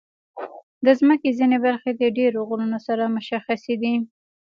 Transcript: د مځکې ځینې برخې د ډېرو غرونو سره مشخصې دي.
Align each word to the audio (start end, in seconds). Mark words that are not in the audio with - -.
د 0.85 0.87
مځکې 1.07 1.29
ځینې 1.39 1.57
برخې 1.65 1.91
د 1.95 2.03
ډېرو 2.17 2.39
غرونو 2.47 2.77
سره 2.87 3.03
مشخصې 3.15 3.75
دي. 3.81 3.93